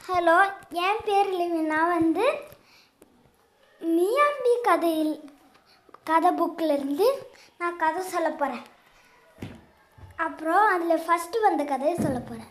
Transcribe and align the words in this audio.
Hello 0.00 0.36
என் 0.82 1.02
பேர் 1.04 1.30
லிவினா 1.30 1.78
வந்து 1.88 2.26
மியாம்பி 3.82 4.54
கதையில் 4.62 5.14
கதை 6.04 6.30
புக்கில் 6.30 6.72
இருந்து 6.72 7.06
நான் 7.58 7.76
கதை 7.76 8.02
சொல்ல 8.04 8.30
போகிறேன் 8.32 8.66
அப்புறம் 10.16 10.66
அதில் 10.66 11.04
ஃபஸ்ட்டு 11.04 11.40
வந்த 11.40 11.64
கதையை 11.64 11.96
சொல்ல 11.96 12.18
போகிறேன் 12.20 12.50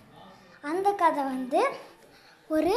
அந்த 0.63 0.91
கதை 0.93 1.23
வந்து 1.23 1.61
ஒரு 2.49 2.75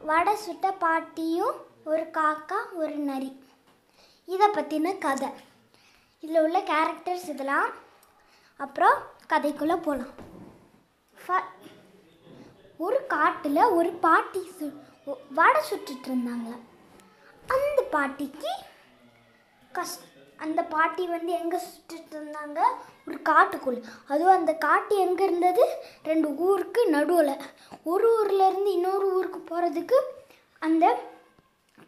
வடை 0.00 0.36
சுட்ட 0.36 0.72
பாட்டியும் 0.74 1.56
ஒரு 1.84 2.02
காக்கா 2.12 2.58
ஒரு 2.72 2.96
நரி. 3.04 3.30
இதை 4.28 4.46
பற்றின 4.48 4.98
கதை. 4.98 5.28
இதில் 6.22 6.42
உள்ள 6.42 6.58
கேரக்டர்ஸ் 6.62 7.28
இதெல்லாம். 7.28 7.68
அப்புறம் 8.60 8.96
கதைக்குள்ளே 9.28 9.76
போகலாம் 9.82 10.14
ஃப 11.16 11.38
ஒரு 12.80 12.98
காட்டில் 13.06 13.62
ஒரு 13.78 13.90
பாட்டி 14.04 14.40
சு 14.56 14.66
வடை 15.30 15.60
சுட்டுட்டு 15.70 16.08
இருந்தாங்க 16.10 16.50
அந்த 17.48 17.80
பாட்டிக்கு 17.94 18.52
கஷ் 19.72 19.96
அந்த 20.38 20.60
பாட்டி 20.74 21.04
வந்து 21.06 21.32
எங்கே 21.32 21.58
சுட்டுட்டு 21.66 22.14
இருந்தாங்க 22.16 22.58
ஒரு 23.06 23.18
காட்டுக்குள்ளே 23.22 23.80
அதுவும் 24.08 24.36
அந்த 24.36 24.52
காட்டு 24.66 24.94
எங்கே 24.96 25.24
இருந்தது? 25.24 25.64
ரெண்டு 26.02 26.28
ஊருக்கு 26.46 26.82
நடுவில். 26.90 27.32
ஒரு 27.84 28.06
ஊர்லேருந்து 28.18 28.70
இன்னொரு 28.76 29.06
ஊருக்கு 29.16 29.40
போகிறதுக்கு 29.50 29.98
அந்த 30.62 30.84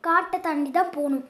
காட்டை 0.04 0.38
தாண்டி 0.40 0.70
தான் 0.70 0.94
போகணும். 0.96 1.26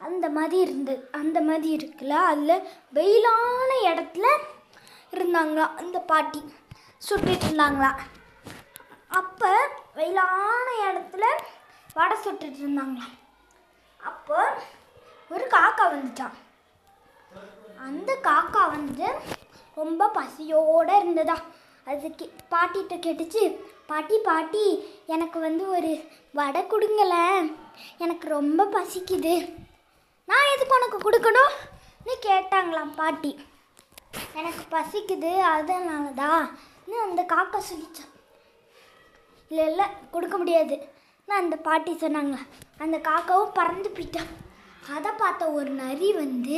அந்த 0.00 0.26
மாதிரி 0.30 0.58
இருந்து 0.60 0.94
அந்த 1.12 1.38
மாதிரி 1.40 1.68
இருக்குல்ல 1.78 2.16
அதில் 2.30 2.64
வெயிலான 2.94 3.70
இடத்துல 3.90 4.26
இருந்தாங்களா 5.12 5.66
அந்த 5.82 5.98
பாட்டி. 6.10 6.40
சுட்டுட்டு 7.02 7.46
இருந்தாங்களா 7.46 7.90
அப்போ 9.10 9.50
வெயிலான 9.96 10.66
இடத்துல 10.88 11.24
வடை 11.96 12.16
சுட்டுட்டு 12.24 12.60
இருந்தாங்களாம். 12.62 13.16
அப்போ 14.00 14.38
ஒரு 15.30 15.44
காக்கா 15.54 15.84
வந்துச்சான் 15.94 16.36
அந்த 17.86 18.10
காக்கா 18.28 18.62
வந்து 18.76 19.08
ரொம்ப 19.80 20.08
பசியோடு 20.18 20.94
இருந்ததா. 21.00 21.36
அதுக்கு 21.86 22.24
பாட்டிகிட்ட 22.52 22.96
கேட்டுச்சு 23.04 23.42
பாட்டி 23.90 24.16
பாட்டி 24.28 24.64
எனக்கு 25.14 25.38
வந்து 25.46 25.64
ஒரு 25.76 25.92
வடை 26.38 26.62
கொடுங்களேன் 26.72 27.46
எனக்கு 28.04 28.26
ரொம்ப 28.36 28.66
பசிக்குது. 28.76 29.34
நான் 30.28 30.50
எதுக்கு 30.54 30.76
உனக்கு 30.78 30.98
கொடுக்கணும்னு 31.06 32.14
கேட்டாங்களாம் 32.28 32.92
பாட்டி. 33.00 33.32
எனக்கு 34.38 34.64
பசிக்குது 34.76 35.32
அதனால 35.54 36.06
தான் 36.22 36.44
அந்த 37.08 37.22
காக்கா 37.32 37.58
சொல்லிச்சான் 37.70 38.14
இல்லை 39.50 39.66
இல்லை 39.66 39.86
கொடுக்க 40.10 40.36
முடியாது. 40.38 40.76
நான் 41.28 41.42
அந்த 41.42 41.56
பாட்டி 41.58 41.92
சொன்னாங்க. 41.94 42.36
அந்த 42.78 42.96
காக்காவும் 42.98 43.54
பறந்து 43.54 43.88
போயிட்டான் 43.88 44.30
அதை 44.90 45.10
பார்த்த 45.12 45.50
ஒரு 45.50 45.70
நரி 45.80 46.12
வந்து 46.12 46.56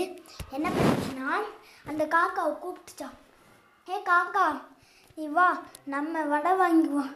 என்ன 0.51 0.67
பண்ணுச்சுன்னா 0.69 1.29
அந்த 1.87 2.03
காக்காவை 2.07 2.53
கூப்பிட்டுச்சான் 2.59 3.17
ஏ 3.89 3.97
காக்கா 4.03 4.45
நீ 5.19 5.27
வா 5.29 5.47
நம்ம 5.85 6.23
வடை 6.25 6.53
வாங்குவோம் 6.53 7.13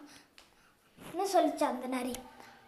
ன்னு 0.98 1.27
சொல்லிச்சான் 1.32 1.74
அந்த 1.74 1.86
நரி. 1.86 2.14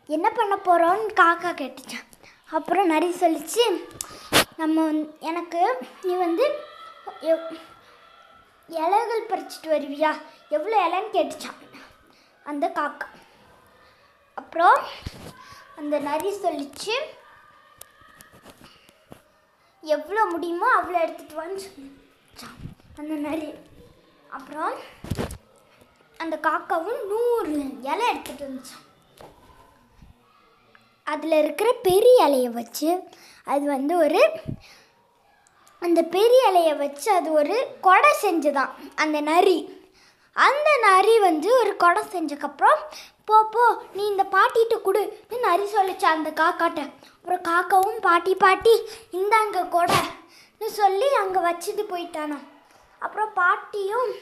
என்ன 0.09 0.27
பண்ண 0.31 0.55
போகிறோன்னு 0.59 1.09
காக்கா 1.21 1.51
கேட்டுச்சான் 1.55 2.07
அப்புறம் 2.51 2.87
நரி 2.87 3.09
சொல்லிச்சு 3.21 3.65
நம்ம 4.57 4.77
வந்து- 4.91 5.11
எனக்கு 5.21 5.63
நீ 6.03 6.15
வந்து 6.17 6.47
இலைகள் 8.69 9.29
பறிச்சிட்டு 9.29 9.69
வருவியா? 9.69 10.11
எவ்வளோ 10.49 10.77
இலைன்னு 10.87 11.15
கேட்டுச்சான் 11.17 11.59
அந்த 12.51 12.67
காக்கா. 12.79 13.07
அப்புறம் 14.35 14.79
அந்த 15.77 15.99
நரி 16.09 16.31
சொல்லிச்சு 16.45 16.95
எவ்வளோ 19.83 20.23
முடியுமோ 20.25 20.69
அவ்வளோ 20.79 20.99
எடுத்துகிட்டு 21.05 21.39
வான்னு 21.41 21.65
சொல்லிச்சான் 21.67 22.57
அந்த 23.01 23.15
நரி. 23.29 23.49
அப்புறம் 24.37 24.75
அந்த 26.21 26.37
காக்காவும் 26.47 27.03
நூறு 27.11 27.57
இலை 27.91 28.05
எடுத்துகிட்டு 28.13 28.47
வந்துச்சான் 28.49 28.85
அதில் 31.07 31.37
இருக்கிற 31.43 31.69
பெரிய 31.89 32.17
இலையை 32.29 32.51
வச்சு 32.61 32.89
அது 33.45 33.65
வந்து 33.67 33.95
ஒரு 34.05 34.23
அந்த 35.83 36.01
பெரிய 36.17 36.41
இலையை 36.51 36.77
வச்சு 36.77 37.09
அது 37.13 37.29
ஒரு 37.33 37.57
கொடை 37.81 38.11
செஞ்சுதான் 38.23 38.73
அந்த 38.95 39.19
நரி. 39.21 39.59
அந்த 40.47 40.69
நரி 40.87 41.15
வந்து 41.29 41.49
ஒரு 41.61 41.73
குடம் 41.83 42.13
செஞ்சக்கப்புறம் 42.15 42.81
போ 43.29 43.39
போ 43.55 43.65
நீ 43.97 44.03
இந்த 44.13 44.25
பாட்டிகிட்ட 44.35 44.77
கொடுன்னு 44.85 45.37
நரி 45.47 45.67
சொல்லிச்சா 45.75 46.09
அந்த 46.17 46.31
காக்காட்ட. 46.41 46.83
அப்புறம் 47.17 47.43
காக்காவும் 47.49 48.01
பாட்டி 48.07 48.33
பாட்டி 48.45 48.75
இந்தாங்க 49.19 49.63
கொடைன்னு 49.75 50.69
சொல்லி 50.81 51.09
அங்கே 51.23 51.41
வச்சுட்டு 51.49 51.85
போயிட்டானா. 51.93 52.39
அப்புறம் 53.05 53.33
பாட்டியும் 53.41 54.13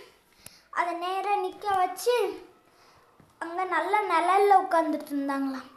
அதை 0.79 0.93
நேராக 1.05 1.43
நிற்க 1.45 1.67
வச்சு 1.83 2.17
அங்கே 3.45 3.65
நல்ல 3.77 3.95
நிழலில் 4.13 4.61
உட்காந்துட்டு 4.65 5.13
இருந்தாங்களாம். 5.15 5.69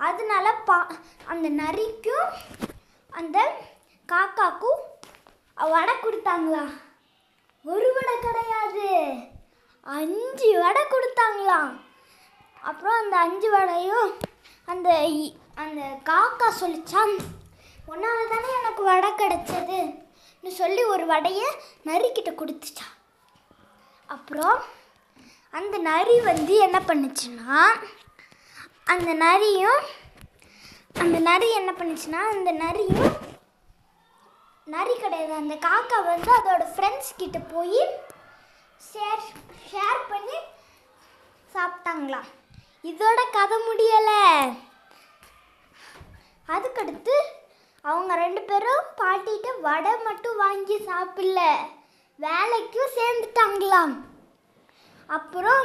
அதனால 0.00 0.46
பா 0.68 0.78
அந்த 1.32 1.46
நரிக்கும் 1.60 2.30
அந்த 3.12 3.38
காக்காக்கும் 4.08 4.80
வடை 5.74 5.94
கொடுத்தாங்களா 5.98 6.64
ஒரு 7.64 7.88
வடை 7.96 8.14
கிடையாது. 8.24 8.88
கொடுத்தாங்களாம் 11.24 11.72
அப்புறம் 12.62 12.98
அந்த 12.98 13.16
அஞ்சு 13.18 13.48
வடையும் 13.50 14.08
அந்த 14.68 14.88
இ- 15.16 15.34
அந்த 15.56 15.80
காக்கா 16.06 16.48
சொல்லிச்சான் 16.60 17.14
உன்னால 17.88 18.18
தானே 18.28 18.50
எனக்கு 18.58 18.82
வடை 18.84 19.10
கிடச்சதுன்னு 19.12 20.52
சொல்லி 20.52 20.82
ஒரு 20.86 21.04
வடையை 21.06 21.48
நரிக்கிட்ட 21.86 22.30
கொடுத்துச்சான் 22.34 22.94
அப்புறம் 24.08 24.58
அந்த 25.54 25.76
நரி 25.86 26.16
வந்து 26.22 26.54
என்ன 26.58 26.78
பண்ணுச்சுன்னா 26.80 27.58
அந்த 28.86 29.10
நரியும் 29.22 29.82
அந்த 30.96 31.18
நரி 31.22 31.48
என்ன 31.52 31.70
பண்ணுச்சுன்னா 31.72 32.22
அந்த 32.30 32.50
நரியும் 32.62 33.12
நரி 34.66 34.94
கிடையாது. 34.96 35.32
அந்த 35.34 35.54
காக்கா 35.62 35.98
வந்து 36.06 36.30
அதோட 36.32 36.64
ஃப்ரெண்ட்ஸ் 36.72 37.12
கிட்ட 37.16 37.38
போய் 37.50 37.80
ஷேர் 38.80 39.22
ஷேர் 39.70 40.00
பண்ணி 40.08 40.38
சாப்பிட்டாங்களாம் 41.54 42.28
இதோட 42.90 43.20
கதை 43.36 43.56
முடியலை. 43.68 44.22
அதுக்கடுத்து 46.54 47.16
அவங்க 47.84 48.14
ரெண்டு 48.22 48.40
பேரும் 48.48 48.88
பாட்டிகிட்ட 49.00 49.48
வடை 49.66 49.92
மட்டும் 50.06 50.36
வாங்கி 50.36 50.76
சாப்பிடல. 50.88 51.40
வேலைக்கும் 52.24 52.94
சேர்ந்துட்டாங்களாம். 52.98 53.94
அப்புறம் 55.16 55.64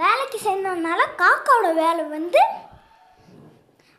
வேலைக்கு 0.00 0.38
சேர்ந்ததுனால 0.44 1.00
காக்காவோட 1.22 1.68
வேலை 1.82 2.04
வந்து 2.14 2.40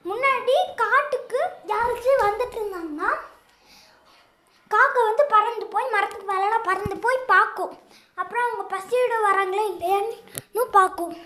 முன்னாடி 0.09 0.55
காட்டுக்கு 0.81 1.39
யாராச்சும் 1.71 2.25
வந்துட்டு 2.25 2.57
இருந்தாங்கன்னா 2.59 3.11
காக்கா 4.73 5.01
வந்து 5.09 5.25
பறந்து 5.33 5.65
போய் 5.73 5.93
மரத்துக்கு 5.95 6.27
மேலாம் 6.31 6.67
பறந்து 6.69 6.97
போய் 7.05 7.17
பார்க்கும். 7.33 7.73
அப்புறம் 8.17 8.43
அவங்க 8.43 8.75
பசியோட 8.75 9.15
வராங்களே 9.27 9.65
இல்லையான்னு 9.71 10.59
பார்க்கும். 10.71 11.17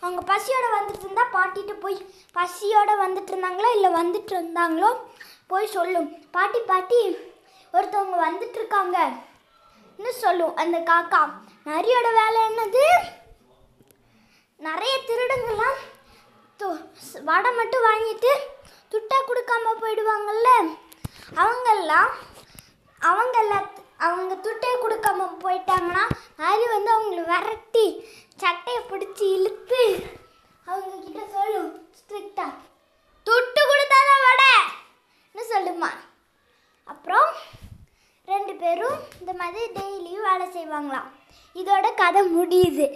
அவங்க 0.00 0.20
பசியோட 0.34 0.66
வந்துட்டு 0.78 0.98
இருந்தா 0.98 1.26
பாட்டிட்டு 1.32 1.72
போய் 1.72 2.14
பசியோட 2.34 2.90
வந்துட்டு 3.04 3.30
இருந்தாங்களோ 3.30 3.74
இல்லை 3.74 3.90
வந்துட்டு 3.90 4.32
இருந்தாங்களோ 4.32 4.96
போய் 5.46 5.66
சொல்லும். 5.66 6.30
பாட்டி 6.30 6.58
பாட்டி 6.58 7.16
ஒருத்தவங்க 7.72 8.26
வந்துட்டுருக்காங்கன்னு 8.26 10.08
சொல்லும். 10.08 10.56
அந்த 10.56 10.78
காக்கா 10.78 11.30
நரியோட 11.64 12.08
வேலை 12.14 12.40
என்னது? 12.48 12.84
நிறைய 14.56 14.98
திருடங்கள்லாம் 15.06 15.78
து- 16.58 17.22
வடை 17.22 17.52
மட்டும் 17.52 17.84
வாங்கிட்டு 17.84 18.32
துட்டா 18.90 19.18
கொடுக்காம 19.18 19.74
போயிடுவாங்கல்ல. 19.80 20.78
அவங்கெல்லாம் 21.34 22.10
அவங்க 22.98 23.68
அவங்க 24.06 24.34
துட்டையை 24.44 24.76
கொடுக்காம 24.82 25.26
போயிட்டாங்கன்னா 25.44 26.04
அது 26.50 26.64
வந்து 26.74 26.90
அவங்கள 26.94 27.22
விரட்டி 27.30 27.86
சட்டையை 28.42 28.80
பிடிச்சி 28.90 29.26
இழுத்து 29.36 29.82
அவங்க 30.70 30.94
கிட்ட 31.04 31.20
சொல்லும் 31.36 31.70
ஸ்ட்ரிக்டா 31.98 32.46
துட்டு 33.26 33.62
கொடுத்தாதான் 33.70 34.24
வடைன்னு 34.26 35.42
சொல்லுமா? 35.52 35.90
அப்புறம் 36.92 37.28
ரெண்டு 38.32 38.52
பேரும் 38.62 38.98
இந்த 39.20 39.32
மாதிரி 39.40 39.64
டெய்லியும் 39.78 40.26
வேலை 40.28 40.46
செய்வாங்களாம். 40.56 41.08
இதோட 41.60 41.86
கதை 41.94 42.22
முடியுது. 42.36 42.86